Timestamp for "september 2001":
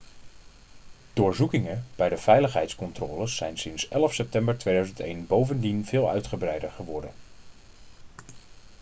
4.13-5.27